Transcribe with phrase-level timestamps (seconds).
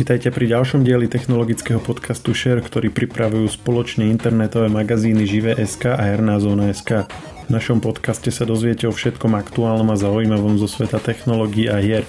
[0.00, 6.40] Vítajte pri ďalšom dieli technologického podcastu Share, ktorý pripravujú spoločne internetové magazíny Žive.sk a Herná
[6.40, 7.04] zóna.sk.
[7.44, 12.08] V našom podcaste sa dozviete o všetkom aktuálnom a zaujímavom zo sveta technológií a hier.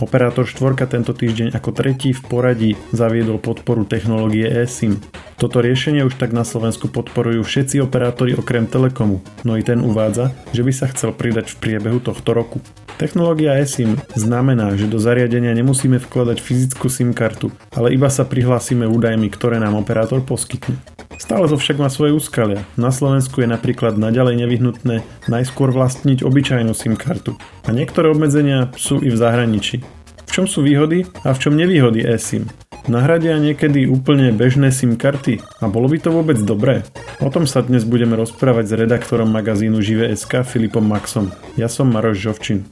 [0.00, 4.96] Operátor štvorka tento týždeň ako tretí v poradí zaviedol podporu technológie eSIM.
[5.36, 10.32] Toto riešenie už tak na Slovensku podporujú všetci operátori okrem Telekomu, no i ten uvádza,
[10.56, 12.64] že by sa chcel pridať v priebehu tohto roku.
[12.96, 18.88] Technológia eSIM znamená, že do zariadenia nemusíme vkladať fyzickú SIM kartu, ale iba sa prihlásime
[18.88, 20.80] údajmi, ktoré nám operátor poskytne.
[21.20, 22.64] Stále to však má svoje úskalia.
[22.80, 27.36] Na Slovensku je napríklad naďalej nevyhnutné najskôr vlastniť obyčajnú SIM kartu.
[27.68, 29.84] A niektoré obmedzenia sú i v zahraničí.
[30.24, 32.48] V čom sú výhody a v čom nevýhody eSIM?
[32.88, 36.88] Nahradia niekedy úplne bežné SIM karty a bolo by to vôbec dobré?
[37.20, 41.28] O tom sa dnes budeme rozprávať s redaktorom magazínu Žive.sk Filipom Maxom.
[41.60, 42.64] Ja som Maroš Žovčin.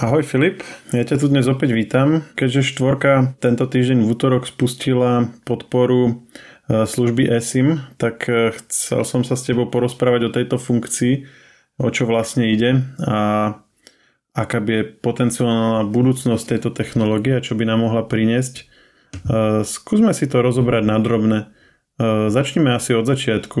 [0.00, 0.64] Ahoj Filip,
[0.96, 2.24] ja ťa tu dnes opäť vítam.
[2.32, 6.24] Keďže štvorka tento týždeň v útorok spustila podporu
[6.72, 11.28] e, služby eSIM, tak e, chcel som sa s tebou porozprávať o tejto funkcii,
[11.76, 13.60] o čo vlastne ide a
[14.32, 18.54] aká by je potenciálna budúcnosť tejto technológie a čo by nám mohla priniesť.
[18.56, 18.64] E,
[19.68, 21.52] skúsme si to rozobrať na drobné.
[22.32, 23.60] Začneme asi od začiatku.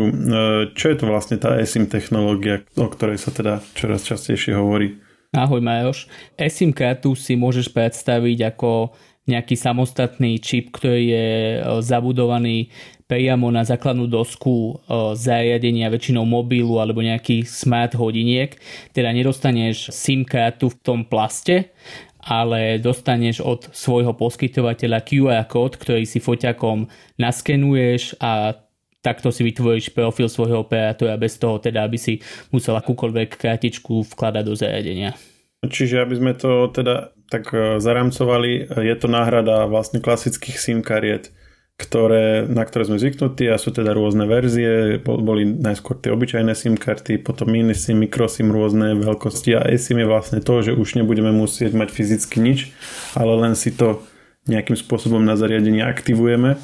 [0.72, 5.09] Čo je to vlastne tá eSIM technológia, o ktorej sa teda čoraz častejšie hovorí?
[5.30, 6.10] Ahoj Majoš.
[6.34, 8.90] eSIM kartu si môžeš predstaviť ako
[9.30, 12.66] nejaký samostatný čip, ktorý je e, zabudovaný
[13.06, 14.72] priamo na základnú dosku e,
[15.14, 18.58] zariadenia väčšinou mobilu alebo nejakých smart hodiniek.
[18.90, 21.70] Teda nedostaneš SIM kartu v tom plaste,
[22.18, 26.90] ale dostaneš od svojho poskytovateľa QR kód, ktorý si foťakom
[27.22, 28.58] naskenuješ a
[29.00, 32.20] takto si vytvoríš profil svojho operátora bez toho teda, aby si
[32.52, 35.12] musel akúkoľvek kartičku vkladať do zariadenia.
[35.60, 41.36] Čiže aby sme to teda tak e, zaramcovali, je to náhrada vlastne klasických SIM kariet,
[41.76, 45.00] ktoré, na ktoré sme zvyknutí a sú teda rôzne verzie.
[45.00, 50.08] Boli najskôr tie obyčajné SIM karty, potom mini SIM, SIM, rôzne veľkosti a eSIM je
[50.08, 52.72] vlastne to, že už nebudeme musieť mať fyzicky nič,
[53.16, 54.04] ale len si to
[54.48, 56.56] nejakým spôsobom na zariadení aktivujeme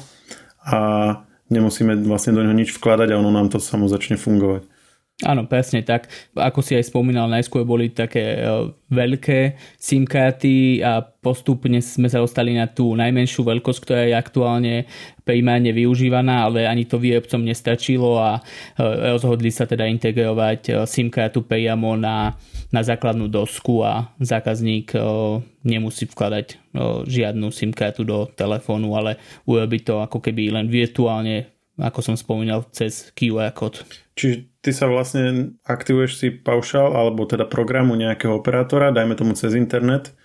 [0.65, 0.81] a
[1.49, 4.76] nemusíme vlastne do neho nič vkladať a ono nám to samo začne fungovať.
[5.25, 6.13] Áno, presne tak.
[6.37, 12.21] Ako si aj spomínal, najskôr boli také uh, veľké SIM karty a postupne sme sa
[12.21, 14.75] dostali na tú najmenšiu veľkosť, ktorá je aktuálne
[15.25, 21.09] primárne využívaná, ale ani to výrobcom nestačilo a uh, rozhodli sa teda integrovať uh, SIM
[21.09, 22.37] kartu priamo na,
[22.69, 24.93] na základnú dosku a zákazník
[25.65, 26.61] nemusí vkladať
[27.09, 29.17] žiadnu SIM kartu do telefónu, ale
[29.49, 33.85] urobiť to ako keby len virtuálne ako som spomínal, cez QR kód.
[34.17, 39.53] Čiže ty sa vlastne aktivuješ si paušal alebo teda programu nejakého operátora, dajme tomu cez
[39.53, 40.17] internet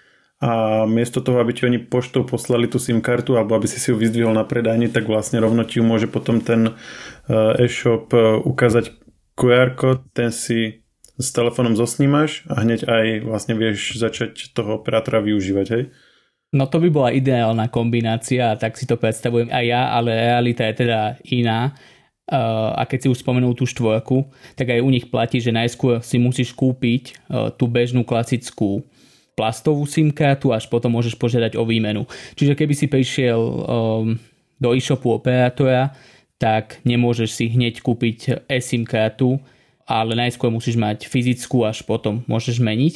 [0.42, 3.92] a miesto toho, aby ti oni poštou poslali tú SIM kartu alebo aby si si
[3.92, 6.74] ju vyzdvihol na predajni, tak vlastne rovno ti ju môže potom ten
[7.30, 8.96] eh, e-shop eh, ukázať
[9.38, 10.82] QR kód, ten si
[11.14, 15.84] s telefónom zosnímaš a hneď aj vlastne vieš začať toho operátora využívať, hej?
[16.52, 20.84] No to by bola ideálna kombinácia, tak si to predstavujem aj ja, ale realita je
[20.84, 21.72] teda iná.
[22.32, 24.24] A keď si už spomenul tú štvorku,
[24.56, 28.80] tak aj u nich platí, že najskôr si musíš kúpiť uh, tú bežnú klasickú
[29.36, 32.08] plastovú SIM kartu, až potom môžeš požiadať o výmenu.
[32.36, 34.16] Čiže keby si prišiel um,
[34.56, 35.92] do e-shopu operátora,
[36.36, 39.40] tak nemôžeš si hneď kúpiť eSIM kartu,
[39.86, 42.94] ale najskôr musíš mať fyzickú, až potom môžeš meniť.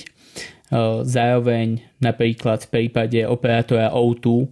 [1.06, 4.50] Zároveň napríklad v prípade operátora O2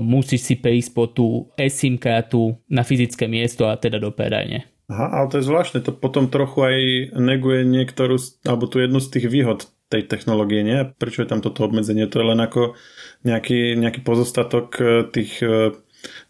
[0.00, 4.64] musíš si prísť po tú eSIM kartu na fyzické miesto a teda do predajne.
[4.86, 6.78] Aha, ale to je zvláštne, to potom trochu aj
[7.18, 8.16] neguje niektorú,
[8.46, 10.86] alebo tu jednu z tých výhod tej technológie, nie?
[10.98, 12.06] Prečo je tam toto obmedzenie?
[12.06, 12.78] To je len ako
[13.26, 15.74] nejaký, nejaký pozostatok e, tých e,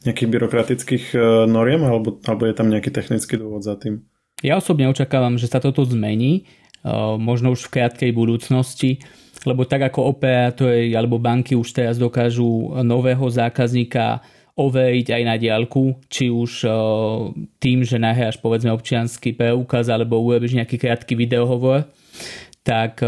[0.09, 1.05] nejakých byrokratických
[1.45, 4.09] noriem, alebo, alebo je tam nejaký technický dôvod za tým?
[4.41, 6.49] Ja osobne očakávam, že sa toto zmení
[7.19, 9.03] možno už v krátkej budúcnosti,
[9.47, 14.21] lebo tak ako operátori alebo banky už teraz dokážu nového zákazníka
[14.57, 16.65] overiť aj na diálku, či už
[17.61, 21.87] tým, že nahráš povedzme občianský preukaz alebo urobíš nejaký krátky videohovor,
[22.67, 23.05] tak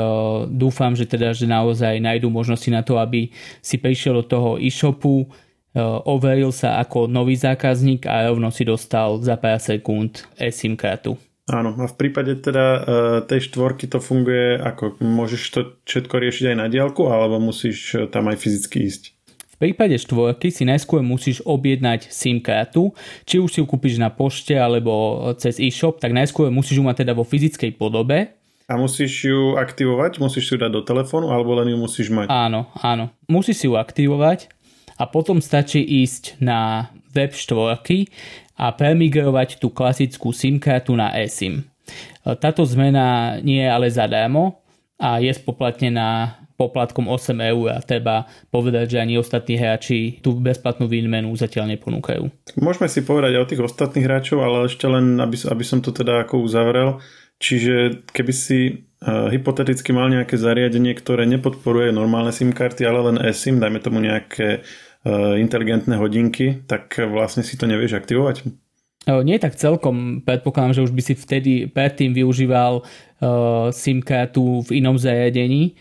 [0.53, 5.27] dúfam, že teda, že naozaj nájdú možnosti na to, aby si prišiel do toho e-shopu,
[6.05, 11.19] overil sa ako nový zákazník a rovno si dostal za pár sekúnd eSIM kartu.
[11.49, 12.81] Áno, a v prípade teda uh,
[13.25, 15.01] tej štvorky to funguje ako?
[15.01, 19.03] Môžeš to všetko riešiť aj na diálku, alebo musíš e, tam aj fyzicky ísť?
[19.57, 22.93] V prípade štvorky si najskôr musíš objednať SIM kartu,
[23.25, 27.03] či už si ju kúpiš na pošte alebo cez e-shop, tak najskôr musíš ju mať
[27.03, 30.21] teda vo fyzickej podobe A musíš ju aktivovať?
[30.21, 32.31] Musíš ju dať do telefónu alebo len ju musíš mať?
[32.31, 33.11] Áno, áno.
[33.27, 34.53] Musíš si ju aktivovať
[34.95, 38.13] a potom stačí ísť na web štvorky
[38.59, 41.63] a premigrovať tú klasickú SIM kartu na eSIM.
[42.27, 44.61] Táto zmena nie je ale zadarmo
[44.99, 50.91] a je spoplatnená poplatkom 8 eur a treba povedať, že ani ostatní hráči tú bezplatnú
[50.91, 52.27] výmenu zatiaľ neponúkajú.
[52.59, 55.95] Môžeme si povedať aj o tých ostatných hráčov, ale ešte len, aby, aby som to
[55.95, 56.99] teda ako uzavrel.
[57.39, 63.17] Čiže keby si uh, hypoteticky mal nejaké zariadenie, ktoré nepodporuje normálne SIM karty, ale len
[63.23, 64.88] eSIM, dajme tomu nejaké uh,
[65.41, 68.45] inteligentné hodinky, tak vlastne si to nevieš aktivovať?
[69.09, 74.85] Nie tak celkom, predpokladám, že už by si vtedy predtým využíval uh, SIM kartu v
[74.85, 75.73] inom zariadení,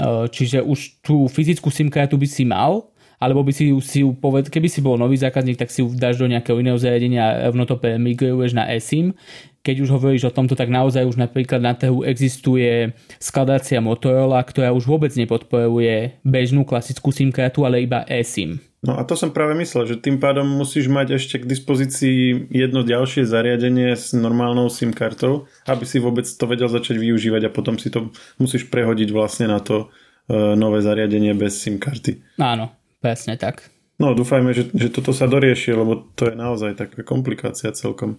[0.00, 2.88] uh, čiže už tú fyzickú SIM kartu by si mal,
[3.20, 5.92] alebo by si ju, si ju poved, keby si bol nový zákazník, tak si ju
[5.92, 9.12] dáš do nejakého iného zariadenia a rovno to premigruješ na eSIM.
[9.60, 14.72] Keď už hovoríš o tomto, tak naozaj už napríklad na trhu existuje skladácia Motorola, ktorá
[14.72, 18.64] už vôbec nepodporuje bežnú klasickú SIM kartu, ale iba eSIM.
[18.80, 22.80] No a to som práve myslel, že tým pádom musíš mať ešte k dispozícii jedno
[22.80, 27.76] ďalšie zariadenie s normálnou SIM kartou, aby si vôbec to vedel začať využívať a potom
[27.76, 28.08] si to
[28.40, 29.92] musíš prehodiť vlastne na to
[30.32, 32.40] e, nové zariadenie bez SIM karty.
[32.40, 33.66] Áno, presne tak.
[34.00, 38.16] No dúfajme, že, že toto sa dorieši, lebo to je naozaj taká komplikácia celkom.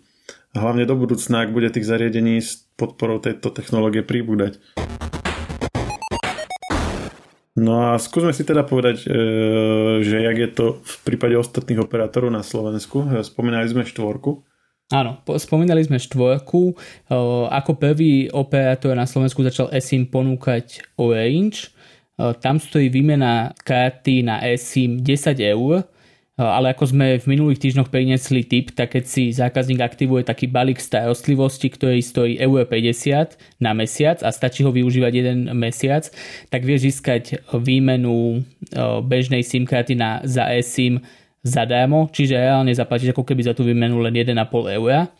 [0.53, 4.61] A hlavne do budúcna, ak bude tých zariadení s podporou tejto technológie pribúdať.
[7.51, 9.17] No a skúsme si teda povedať, e,
[10.05, 13.03] že jak je to v prípade ostatných operátorov na Slovensku.
[13.11, 14.39] E, spomínali sme štvorku.
[14.91, 16.61] Áno, spomínali sme štvorku.
[16.71, 16.75] E,
[17.51, 21.70] ako prvý operátor na Slovensku začal eSIM ponúkať Orange.
[22.39, 25.83] Tam stojí výmena karty na eSIM 10 eur
[26.41, 30.81] ale ako sme v minulých týždňoch priniesli tip, tak keď si zákazník aktivuje taký balík
[30.81, 36.09] starostlivosti, ktorý stojí euro 50 na mesiac a stačí ho využívať jeden mesiac,
[36.49, 38.41] tak vie získať výmenu
[39.05, 41.03] bežnej SIM karty na, za eSIM
[41.45, 45.11] zadarmo, čiže reálne zaplatíš ako keby za tú výmenu len 1,5 eura.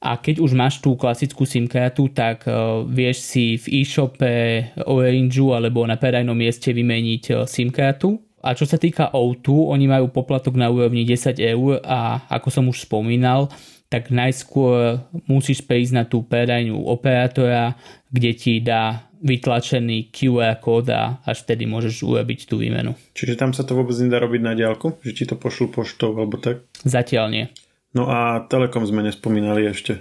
[0.00, 5.52] A keď už máš tú klasickú SIM kartu, tak uh, vieš si v e-shope Orangeu
[5.52, 10.08] alebo na predajnom mieste vymeniť uh, SIM kartu a čo sa týka O2, oni majú
[10.08, 13.52] poplatok na úrovni 10 eur a ako som už spomínal,
[13.92, 17.76] tak najskôr musíš prejsť na tú predajňu operátora,
[18.08, 22.96] kde ti dá vytlačený QR kód a až vtedy môžeš urobiť tú výmenu.
[23.12, 24.96] Čiže tam sa to vôbec nedá robiť na diálku?
[25.04, 26.64] Že ti to pošlú poštou alebo tak?
[26.80, 27.44] Zatiaľ nie.
[27.90, 29.98] No a Telekom sme nespomínali ešte.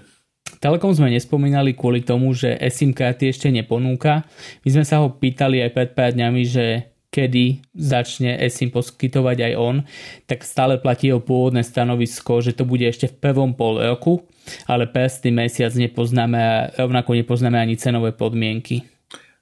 [0.60, 4.28] Telekom sme nespomínali kvôli tomu, že eSIM karty ešte neponúka.
[4.66, 6.66] My sme sa ho pýtali aj pred pár dňami, že
[7.10, 9.76] kedy začne eSIM poskytovať aj on,
[10.30, 14.30] tak stále platí jeho pôvodné stanovisko, že to bude ešte v prvom pol roku,
[14.70, 18.86] ale presný mesiac nepoznáme a rovnako nepoznáme ani cenové podmienky.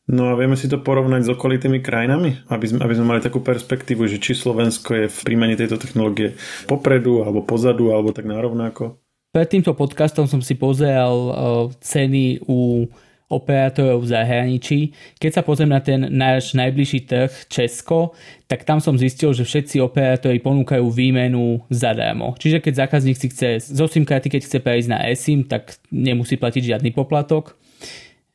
[0.07, 3.43] No a vieme si to porovnať s okolitými krajinami, aby sme, aby sme mali takú
[3.43, 9.03] perspektívu, že či Slovensko je v príjmaní tejto technológie popredu alebo pozadu alebo tak narovnako.
[9.35, 11.35] Pred týmto podcastom som si pozeral
[11.83, 12.87] ceny u
[13.27, 14.79] operátorov v zahraničí.
[15.19, 18.15] Keď sa pozriem na ten náš najbližší trh Česko,
[18.47, 22.39] tak tam som zistil, že všetci operátori ponúkajú výmenu zadarmo.
[22.39, 26.39] Čiže keď zákazník si chce zo SIM karty, keď chce prejsť na eSIM, tak nemusí
[26.39, 27.59] platiť žiadny poplatok.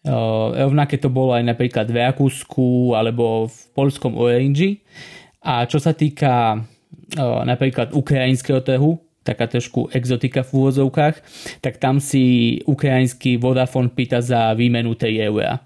[0.03, 4.83] Rovnaké to bolo aj napríklad v Rakúsku alebo v polskom Orange.
[5.43, 6.59] A čo sa týka
[7.19, 11.17] napríklad ukrajinského trhu, taká trošku exotika v úvozovkách,
[11.63, 15.63] tak tam si ukrajinský Vodafone pýta za výmenu tej eura,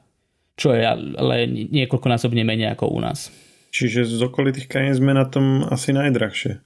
[0.56, 3.32] čo je ale niekoľkonásobne menej ako u nás.
[3.72, 6.60] Čiže z okolitých krajín sme na tom asi najdrahšie.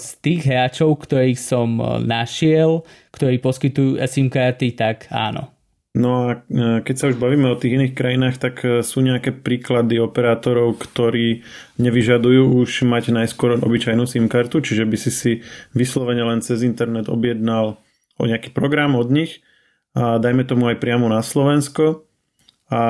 [0.00, 2.84] Z tých hráčov, ktorých som našiel,
[3.16, 5.53] ktorí poskytujú SIM karty, tak áno.
[5.94, 9.30] No a e, keď sa už bavíme o tých iných krajinách, tak e, sú nejaké
[9.30, 11.46] príklady operátorov, ktorí
[11.78, 15.32] nevyžadujú už mať najskôr obyčajnú SIM kartu, čiže by si si
[15.70, 17.78] vyslovene len cez internet objednal
[18.18, 19.46] o nejaký program od nich
[19.94, 22.10] a dajme tomu aj priamo na Slovensko.
[22.74, 22.82] A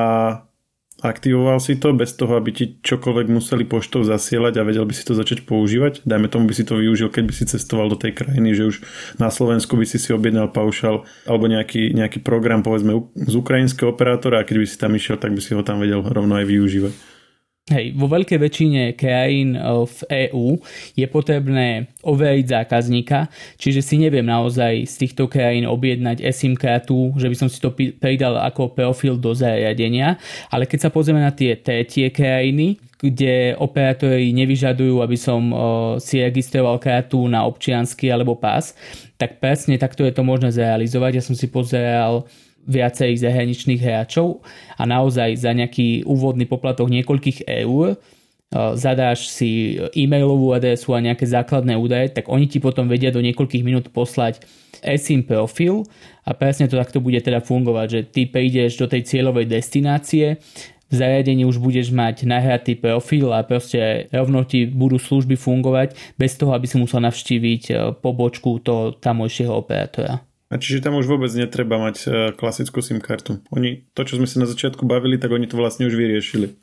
[1.04, 5.04] aktivoval si to bez toho, aby ti čokoľvek museli poštou zasielať a vedel by si
[5.04, 6.00] to začať používať.
[6.08, 8.76] Dajme tomu by si to využil, keď by si cestoval do tej krajiny, že už
[9.20, 14.40] na Slovensku by si si objednal paušal alebo nejaký, nejaký program povedzme z ukrajinského operátora
[14.40, 17.13] a keď by si tam išiel, tak by si ho tam vedel rovno aj využívať.
[17.64, 20.60] Hej, vo veľkej väčšine krajín eh, v EÚ
[21.00, 27.24] je potrebné overiť zákazníka, čiže si neviem naozaj z týchto krajín objednať eSIM kartu, že
[27.24, 30.20] by som si to pridal ako profil do zariadenia,
[30.52, 35.56] ale keď sa pozrieme na tie tretie krajiny, kde operátori nevyžadujú, aby som eh,
[36.04, 38.76] si registroval kartu na občiansky alebo pás,
[39.16, 41.16] tak presne takto je to možné zrealizovať.
[41.16, 42.28] Ja som si pozeral
[42.64, 44.40] viacerých zahraničných hráčov
[44.76, 47.96] a naozaj za nejaký úvodný poplatok niekoľkých eur
[48.54, 53.66] zadáš si e-mailovú adresu a nejaké základné údaje, tak oni ti potom vedia do niekoľkých
[53.66, 54.46] minút poslať
[54.78, 55.82] eSIM profil
[56.22, 60.38] a presne to takto bude teda fungovať, že ty prídeš do tej cieľovej destinácie,
[60.84, 66.38] v zariadení už budeš mať nahratý profil a proste rovno ti budú služby fungovať bez
[66.38, 70.22] toho, aby si musel navštíviť e, pobočku toho tamojšieho operátora.
[70.54, 72.08] A čiže tam už vôbec netreba mať e,
[72.38, 73.42] klasickú SIM kartu.
[73.50, 76.54] Oni, to, čo sme si na začiatku bavili, tak oni to vlastne už vyriešili.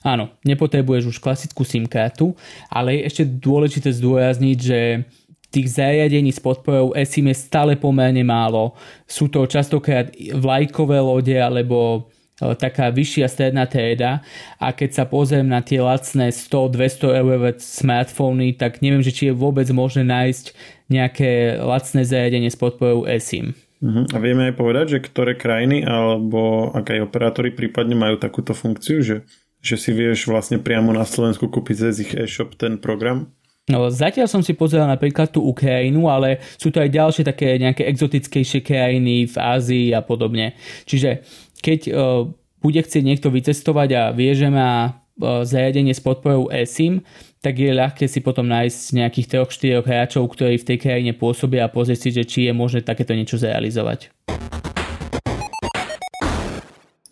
[0.00, 2.32] Áno, nepotrebuješ už klasickú SIM kartu,
[2.72, 5.04] ale je ešte dôležité zdôrazniť, že
[5.52, 8.72] tých zariadení s podporou eSIM je stále pomerne málo.
[9.04, 14.18] Sú to častokrát vlajkové lode alebo E, taká vyššia stredná trieda
[14.58, 19.34] a keď sa pozriem na tie lacné 100-200 eur smartfóny, tak neviem, že či je
[19.38, 20.50] vôbec možné nájsť
[20.88, 23.56] nejaké lacné zariadenie s podporou eSIM.
[23.84, 24.04] Uh-huh.
[24.12, 29.04] A vieme aj povedať, že ktoré krajiny alebo ak aj operátori prípadne majú takúto funkciu,
[29.04, 29.16] že,
[29.60, 33.28] že si vieš vlastne priamo na Slovensku kúpiť cez ich e-shop ten program?
[33.64, 37.88] No, zatiaľ som si pozeral napríklad tú Ukrajinu, ale sú to aj ďalšie také nejaké
[37.88, 40.52] exotickejšie krajiny v Ázii a podobne.
[40.84, 41.24] Čiže
[41.64, 42.28] keď uh,
[42.60, 47.00] bude chcieť niekto vycestovať a vie, že má uh, zariadenie s podporou eSIM,
[47.44, 51.72] tak je ľahké si potom nájsť nejakých 3-4 hráčov, ktorí v tej krajine pôsobia a
[51.72, 54.08] pozrieť si, že či je možné takéto niečo zrealizovať.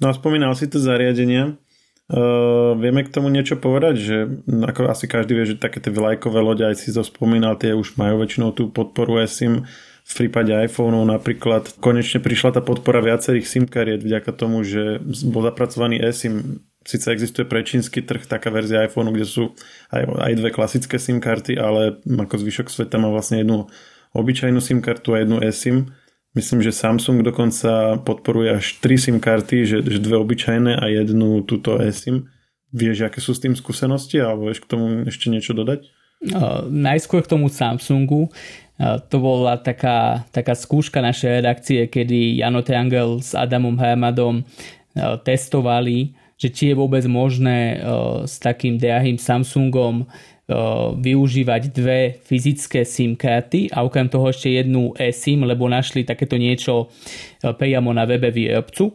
[0.00, 1.60] No a spomínal si to zariadenia.
[2.08, 4.16] Uh, vieme k tomu niečo povedať, že
[4.48, 8.00] ako asi každý vie, že také tie vlajkové lode, aj si to spomínal, tie už
[8.00, 9.68] majú väčšinou tú podporu eSIM
[10.02, 14.98] v prípade iPhoneov napríklad konečne prišla tá podpora viacerých SIM kariet vďaka tomu, že
[15.30, 16.66] bol zapracovaný eSIM.
[16.82, 19.54] Sice existuje pre čínsky trh taká verzia iPhoneu, kde sú
[19.94, 23.70] aj, aj dve klasické SIM karty, ale ako zvyšok sveta má vlastne jednu
[24.12, 25.94] obyčajnú SIM kartu a jednu eSIM.
[26.32, 31.44] Myslím, že Samsung dokonca podporuje až tri SIM karty, že, že dve obyčajné a jednu
[31.44, 32.26] túto eSIM.
[32.72, 35.86] Vieš, aké sú s tým skúsenosti alebo vieš k tomu ešte niečo dodať?
[36.22, 38.32] Uh, najskôr k tomu Samsungu.
[38.82, 44.42] To bola taká, taká skúška našej redakcie, kedy Jano Triangel s Adamom Hermadom
[45.22, 47.78] testovali, že či je vôbec možné
[48.26, 50.10] s takým drahým Samsungom
[50.98, 56.90] využívať dve fyzické SIM karty a okrem toho ešte jednu eSIM, lebo našli takéto niečo
[57.40, 58.90] priamo na webe výrobcu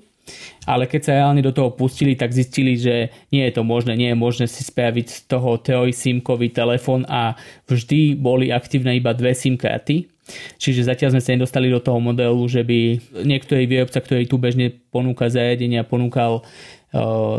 [0.67, 4.11] ale keď sa reálne do toho pustili, tak zistili, že nie je to možné, nie
[4.11, 7.39] je možné si spraviť z toho trojsimkový telefón a
[7.71, 10.11] vždy boli aktívne iba dve SIM karty.
[10.59, 14.75] Čiže zatiaľ sme sa nedostali do toho modelu, že by niektorý výrobca, ktorý tu bežne
[14.91, 16.43] ponúka zariadenia, ponúkal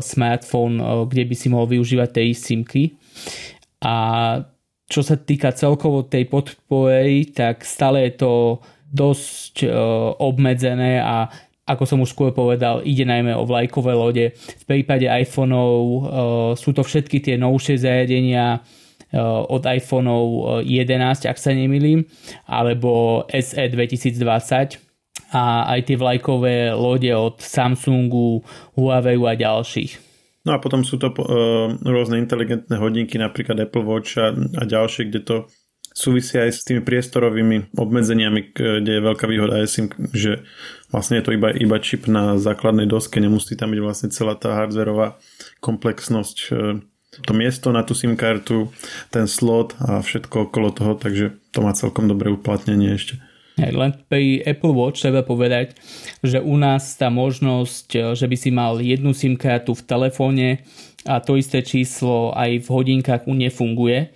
[0.03, 2.83] smartfón, uh, kde by si mohol využívať tej simky.
[3.83, 3.95] A
[4.89, 8.33] čo sa týka celkovo tej podpory, tak stále je to
[8.89, 11.29] dosť uh, obmedzené a
[11.69, 14.33] ako som už skôr povedal, ide najmä o vlajkové lode.
[14.33, 16.09] V prípade iPhoneov
[16.57, 18.65] sú to všetky tie novšie zariadenia
[19.53, 22.09] od iPhoneov 11, ak sa nemýlim,
[22.49, 24.88] alebo SE 2020
[25.33, 28.41] a aj tie vlajkové lode od Samsungu,
[28.79, 30.09] Huawei a ďalších.
[30.47, 35.13] No a potom sú to uh, rôzne inteligentné hodinky, napríklad Apple Watch a, a ďalšie,
[35.13, 35.37] kde to
[35.99, 40.47] súvisia aj s tými priestorovými obmedzeniami, kde je veľká výhoda eSIM, že
[40.95, 44.55] vlastne je to iba, iba čip na základnej doske, nemusí tam byť vlastne celá tá
[44.55, 45.19] hardwareová
[45.59, 46.79] komplexnosť, e,
[47.19, 48.71] to miesto na tú SIM kartu,
[49.11, 53.19] ten slot a všetko okolo toho, takže to má celkom dobré uplatnenie ešte.
[53.59, 55.75] Len pri Apple Watch treba povedať,
[56.23, 60.49] že u nás tá možnosť, e, že by si mal jednu SIM kartu v telefóne
[61.03, 64.15] a to isté číslo aj v hodinkách u nefunguje.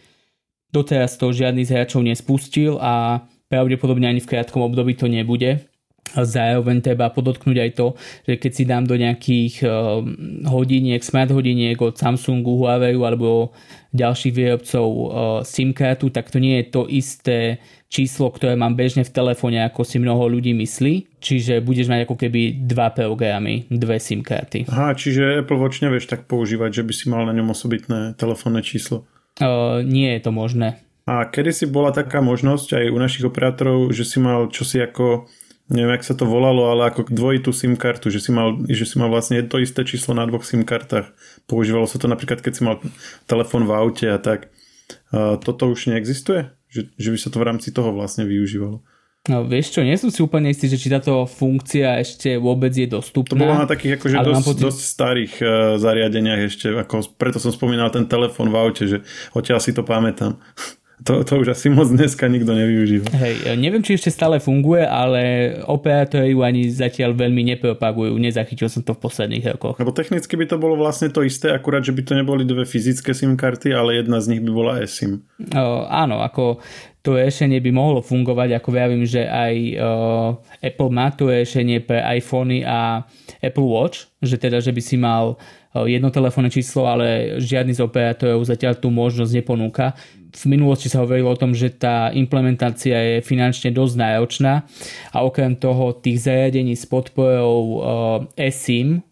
[0.70, 5.71] Doteraz to žiadny z hráčov nespustil a pravdepodobne ani v krátkom období to nebude.
[6.12, 7.86] Zároveň treba podotknúť aj to,
[8.28, 10.04] že keď si dám do nejakých uh,
[10.44, 13.56] hodiniek, smart hodiniek od Samsungu, Huawei alebo
[13.96, 15.08] ďalších výrobcov uh,
[15.40, 19.84] SIM kartu, tak to nie je to isté číslo, ktoré mám bežne v telefóne, ako
[19.84, 21.20] si mnoho ľudí myslí.
[21.20, 24.68] Čiže budeš mať ako keby dva programy, dve SIM karty.
[24.68, 28.60] Aha, čiže Apple Watch nevieš tak používať, že by si mal na ňom osobitné telefónne
[28.60, 29.08] číslo.
[29.40, 30.80] Uh, nie je to možné.
[31.02, 35.26] A kedy si bola taká možnosť aj u našich operátorov, že si mal čosi ako
[35.72, 39.00] neviem, jak sa to volalo, ale ako dvojitú SIM kartu, že si mal, že si
[39.00, 41.10] mal vlastne to isté číslo na dvoch SIM kartách.
[41.48, 42.78] Používalo sa to napríklad, keď si mal
[43.24, 44.52] telefón v aute a tak.
[45.10, 46.52] A toto už neexistuje?
[46.68, 48.84] Že, že by sa to v rámci toho vlastne využívalo?
[49.22, 52.90] No vieš čo, nie som si úplne istý, že či táto funkcia ešte vôbec je
[52.90, 53.38] dostupná.
[53.38, 54.64] To bolo na takých akože dosť, pocit...
[54.66, 55.48] dosť starých uh,
[55.78, 58.98] zariadeniach ešte, ako, preto som spomínal ten telefón v aute, že
[59.30, 60.42] odtiaľ si to pamätám.
[61.02, 63.10] To, to už asi moc dneska nikto nevyužíva.
[63.16, 68.14] Hej, neviem, či ešte stále funguje, ale operátori ju ani zatiaľ veľmi nepropagujú.
[68.16, 69.80] Nezachytil som to v posledných rokoch.
[69.82, 73.16] Lebo technicky by to bolo vlastne to isté, akurát, že by to neboli dve fyzické
[73.16, 75.26] SIM karty, ale jedna z nich by bola eSIM.
[75.52, 76.62] O, áno, ako
[77.02, 81.98] to riešenie by mohlo fungovať, ako vravím, že aj uh, Apple má to riešenie pre
[81.98, 83.02] iPhony a
[83.42, 85.34] Apple Watch, že teda, že by si mal
[85.72, 89.96] jedno telefónne číslo, ale žiadny z operátorov zatiaľ tú možnosť neponúka.
[90.32, 94.64] V minulosti sa hovorilo o tom, že tá implementácia je finančne dosť náročná
[95.12, 97.80] a okrem toho tých zariadení s podporou uh,
[98.40, 99.04] eSIM,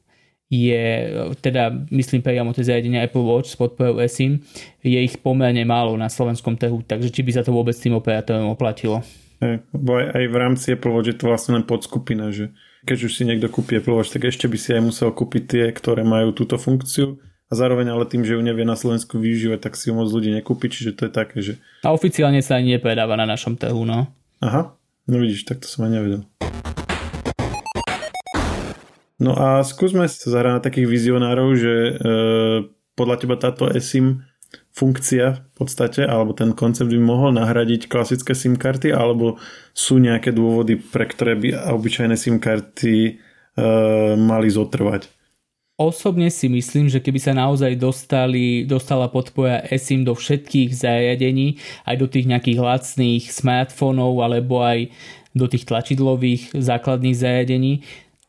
[0.50, 4.42] je, teda myslím priamo tie zariadenia Apple Watch s podporou eSIM,
[4.82, 8.50] je ich pomerne málo na slovenskom trhu, takže či by sa to vôbec tým operátorom
[8.50, 9.04] oplatilo.
[9.38, 12.50] Hey, aj, aj v rámci Apple Watch je to vlastne len podskupina, že
[12.84, 15.64] keď už si niekto kúpi Apple Watch, tak ešte by si aj musel kúpiť tie,
[15.70, 19.74] ktoré majú túto funkciu a zároveň ale tým, že ju nevie na Slovensku využívať, tak
[19.74, 21.58] si ju moc ľudí nekúpi, čiže to je také, že...
[21.82, 24.06] A oficiálne sa ani nepredáva na našom trhu, no.
[24.38, 24.78] Aha,
[25.10, 26.22] no vidíš, tak to som aj nevedel.
[29.20, 31.92] No a skúsme sa zahrať na takých vizionárov, že e,
[32.96, 34.24] podľa teba táto eSIM
[34.70, 39.42] funkcia v podstate, alebo ten koncept by mohol nahradiť klasické SIM karty, alebo
[39.74, 43.12] sú nejaké dôvody, pre ktoré by obyčajné SIM karty e,
[44.14, 45.19] mali zotrvať?
[45.80, 51.56] Osobne si myslím, že keby sa naozaj dostali, dostala podpora eSIM do všetkých zariadení,
[51.88, 54.92] aj do tých nejakých lacných smartfónov, alebo aj
[55.32, 57.80] do tých tlačidlových základných zariadení,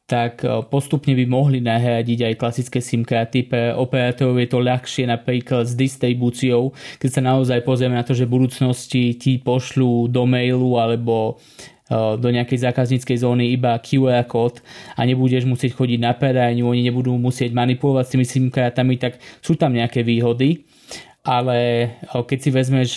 [0.08, 3.52] tak e, postupne by mohli nahradiť aj klasické SIM karty.
[3.52, 6.72] Pre operátorov je to ľahšie napríklad s distribúciou,
[7.04, 11.36] keď sa naozaj pozrieme na to, že v budúcnosti ti pošlú do mailu alebo
[11.92, 14.64] do nejakej zákazníckej zóny iba QR kód
[14.96, 19.20] a nebudeš musieť chodiť na predajňu, oni nebudú musieť manipulovať s tými SIM kartami, tak
[19.44, 20.64] sú tam nejaké výhody.
[21.22, 22.90] Ale e, keď si vezmeš,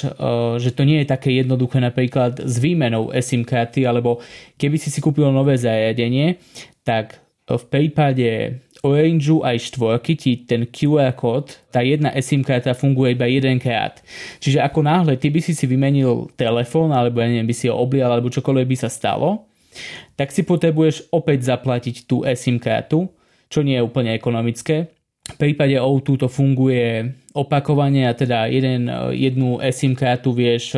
[0.57, 4.25] že to nie je také jednoduché napríklad s výmenou eSIM karty, alebo
[4.57, 6.41] keby si si kúpil nové zariadenie,
[6.89, 13.17] tak v prípade Orangeu aj štvorky ti ten QR kód, tá jedna SIM karta funguje
[13.17, 14.05] iba jedenkrát.
[14.45, 17.81] Čiže ako náhle ty by si si vymenil telefón, alebo ja neviem, by si ho
[17.81, 19.49] oblial, alebo čokoľvek by sa stalo,
[20.21, 23.09] tak si potrebuješ opäť zaplatiť tú SIM kartu,
[23.49, 24.93] čo nie je úplne ekonomické.
[25.25, 30.77] V prípade O2 to funguje opakovane a teda jeden, jednu SIM kartu vieš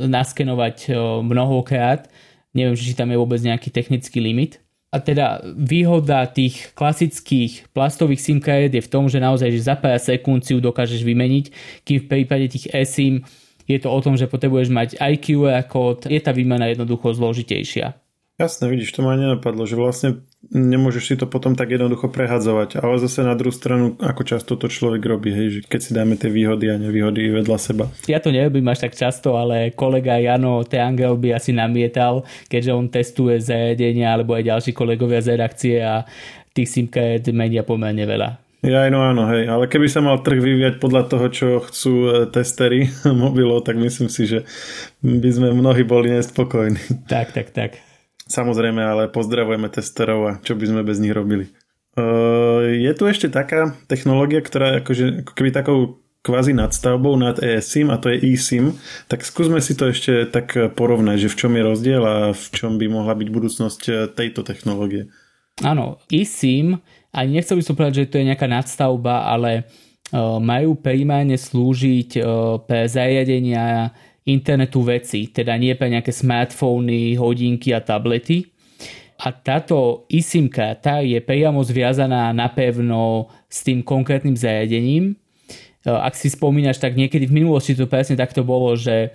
[0.00, 2.08] naskenovať mnohokrát.
[2.56, 4.63] Neviem, či tam je vôbec nejaký technický limit.
[4.94, 9.74] A teda výhoda tých klasických plastových SIM kariet je v tom, že naozaj že za
[9.74, 11.50] pár sekúnd si ju dokážeš vymeniť,
[11.82, 13.26] kým v prípade tých eSIM
[13.66, 17.96] je to o tom, že potrebuješ mať IQ kód, je tá výmena jednoducho zložitejšia.
[18.38, 23.00] Jasne, vidíš, to ma nenapadlo, že vlastne nemôžeš si to potom tak jednoducho prehadzovať, ale
[23.00, 26.28] zase na druhú stranu, ako často to človek robí, hej, že keď si dáme tie
[26.28, 27.84] výhody a nevýhody vedľa seba.
[28.10, 32.86] Ja to nerobím až tak často, ale kolega Jano Teangel by asi namietal, keďže on
[32.90, 36.04] testuje zariadenia alebo aj ďalší kolegovia z redakcie a
[36.54, 38.44] tých simkaret menia pomerne veľa.
[38.64, 42.10] Ja no áno, hej, ale keby sa mal trh vyvíjať podľa toho, čo chcú e,
[42.32, 44.48] testery mobilov, tak myslím si, že
[45.04, 47.04] by sme mnohí boli nespokojní.
[47.04, 47.76] Tak, tak, tak.
[48.24, 51.52] Samozrejme, ale pozdravujeme testerov a čo by sme bez nich robili.
[52.64, 55.78] Je tu ešte taká technológia, ktorá akože, ako keby takou
[56.24, 58.80] kvázi nadstavbou nad eSIM a to je eSIM,
[59.12, 62.80] tak skúsme si to ešte tak porovnať, že v čom je rozdiel a v čom
[62.80, 63.82] by mohla byť budúcnosť
[64.16, 65.12] tejto technológie.
[65.60, 66.80] Áno, eSIM,
[67.12, 69.68] ani nechcel by som povedať, že to je nejaká nadstavba, ale
[70.40, 72.24] majú primárne slúžiť
[72.64, 73.92] pre zariadenia
[74.24, 78.48] internetu veci, teda nie pre nejaké smartfóny, hodinky a tablety.
[79.20, 85.14] A táto eSIM karta je priamo zviazaná napevno s tým konkrétnym zariadením.
[85.14, 85.14] E,
[85.86, 89.08] ak si spomínaš, tak niekedy v minulosti to presne takto bolo, že e,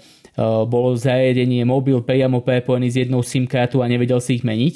[0.66, 4.76] bolo zariadenie mobil priamo prepojený s jednou SIM kartu a nevedel si ich meniť,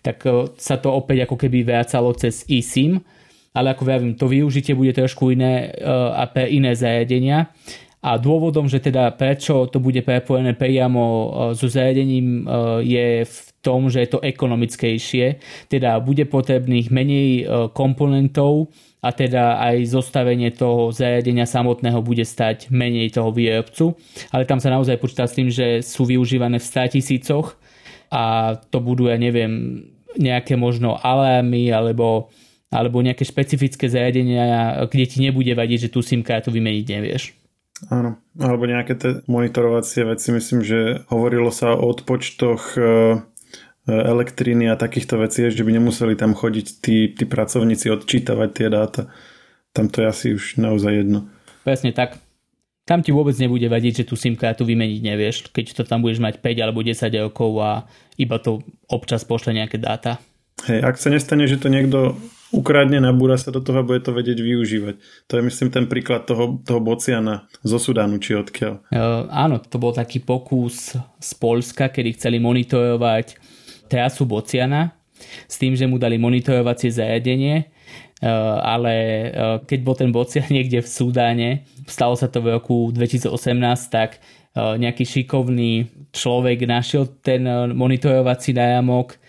[0.00, 3.04] tak e, sa to opäť ako keby vracalo cez eSIM,
[3.52, 5.70] ale ako vravím, to využitie bude trošku iné
[6.10, 7.54] a pre iné zariadenia
[8.04, 13.36] a dôvodom, že teda prečo to bude prepojené priamo e, so zariadením e, je v
[13.64, 15.40] tom, že je to ekonomickejšie,
[15.72, 18.68] teda bude potrebných menej e, komponentov
[19.00, 23.96] a teda aj zostavenie toho zariadenia samotného bude stať menej toho výrobcu,
[24.36, 27.56] ale tam sa naozaj počíta s tým, že sú využívané v 100 tisícoch
[28.12, 29.80] a to budú, ja neviem,
[30.20, 32.28] nejaké možno alarmy alebo,
[32.68, 37.43] alebo nejaké špecifické zariadenia, kde ti nebude vadiť, že tú SIM kartu vymeniť nevieš.
[37.90, 42.86] Áno, alebo nejaké tie monitorovacie veci, myslím, že hovorilo sa o odpočtoch e, e,
[43.90, 49.10] elektriny a takýchto vecí, že by nemuseli tam chodiť tí, tí pracovníci odčítavať tie dáta.
[49.74, 51.26] Tam to je asi už naozaj jedno.
[51.66, 52.22] Presne tak.
[52.86, 56.22] tam ti vôbec nebude vadiť, že tú SIM kartu vymeniť nevieš, keď to tam budeš
[56.22, 57.88] mať 5 alebo 10 rokov a
[58.20, 60.22] iba to občas pošle nejaké dáta.
[60.68, 62.14] Hej, ak sa nestane, že to niekto
[62.54, 64.94] ukradne, nabúra sa do toho a bude to vedieť využívať.
[65.26, 68.86] To je myslím ten príklad toho, toho bociana zo Sudánu, či odkiaľ.
[68.94, 73.36] Uh, áno, to bol taký pokus z Polska, kedy chceli monitorovať
[73.90, 74.94] trasu bociana
[75.50, 80.78] s tým, že mu dali monitorovacie zariadenie, uh, ale uh, keď bol ten bocian niekde
[80.80, 81.50] v Sudáne,
[81.90, 83.34] stalo sa to v roku 2018,
[83.90, 84.22] tak
[84.54, 87.42] nejaký šikovný človek našiel ten
[87.74, 89.23] monitorovací nájamok, Eh,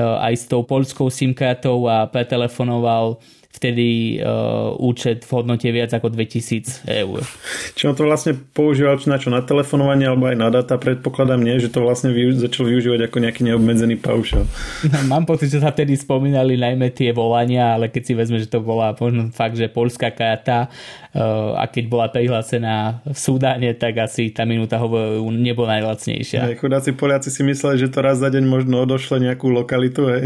[0.00, 3.16] aj s tou polskou SIM kartou a pretelefonoval
[3.56, 7.24] vtedy uh, účet v hodnote viac ako 2000 eur.
[7.72, 9.32] Čiže to vlastne používal na čo?
[9.32, 10.76] Na telefonovanie alebo aj na data?
[10.76, 14.44] Predpokladám nie, že to vlastne využ- začal využívať ako nejaký neobmedzený paušal.
[14.92, 18.52] No, mám pocit, že sa vtedy spomínali najmä tie volania, ale keď si vezme, že
[18.52, 20.68] to bola možno fakt, že polská karta
[21.16, 26.44] uh, a keď bola prihlásená v Súdane, tak asi tá minúta hovoru nebola najlacnejšia.
[26.44, 30.22] Aj chudáci Poliaci si mysleli, že to raz za deň možno odošle nejakú lokalitu, hej.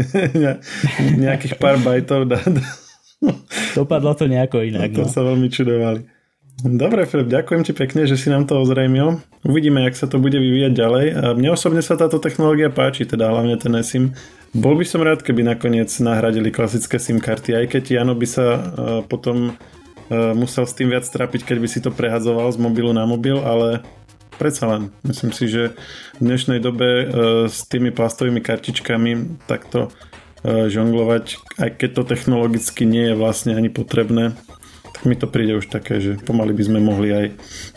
[1.23, 2.39] nejakých pár bajtov dá,
[3.77, 4.91] Dopadlo to nejako inak.
[4.91, 5.13] No, to no.
[5.13, 6.01] sa veľmi čudovali.
[6.61, 9.17] Dobre, Filip, ďakujem ti pekne, že si nám to ozrejmil.
[9.41, 11.05] Uvidíme, jak sa to bude vyvíjať ďalej.
[11.17, 14.13] A mne osobne sa táto technológia páči, teda hlavne ten eSIM.
[14.53, 18.45] Bol by som rád, keby nakoniec nahradili klasické SIM karty, aj keď Jano by sa
[18.45, 18.61] uh,
[19.01, 23.09] potom uh, musel s tým viac trápiť, keď by si to prehadzoval z mobilu na
[23.09, 23.81] mobil, ale
[24.37, 24.93] predsa len.
[25.01, 25.73] Myslím si, že
[26.21, 27.05] v dnešnej dobe uh,
[27.49, 33.69] s tými plastovými kartičkami takto E, žonglovať, aj keď to technologicky nie je vlastne ani
[33.69, 34.33] potrebné,
[35.01, 37.25] tak mi to príde už také, že pomaly by sme mohli aj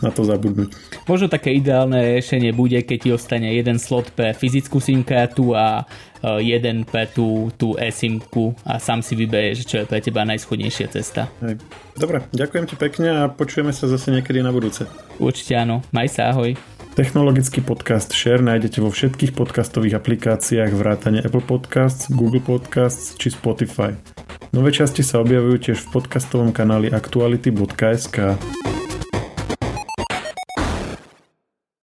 [0.04, 0.76] na to zabudnúť.
[1.08, 5.88] Možno také ideálne riešenie bude, keď ti ostane jeden slot pre fyzickú SIM kartu a
[6.20, 8.20] e, jeden pre tú, tú eSIM
[8.68, 11.32] a sám si vyberieš, čo je pre teba najschodnejšia cesta.
[11.40, 11.64] Hej.
[11.96, 14.84] Dobre, ďakujem ti pekne a počujeme sa zase niekedy na budúce.
[15.16, 16.73] Určite áno, maj sa, ahoj.
[16.94, 23.98] Technologický podcast Share nájdete vo všetkých podcastových aplikáciách vrátane Apple Podcasts, Google Podcasts či Spotify.
[24.54, 28.38] Nové časti sa objavujú tiež v podcastovom kanáli aktuality.sk.